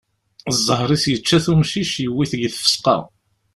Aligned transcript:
Ẓẓher-is 0.57 1.05
yečča-t 1.11 1.45
umcic, 1.51 1.91
yewwi-t 2.03 2.31
deg 2.37 2.51
tfesqa. 2.53 2.97